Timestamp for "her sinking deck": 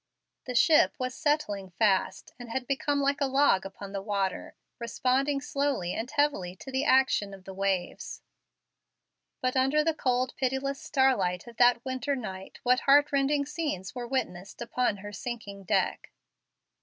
15.05-16.09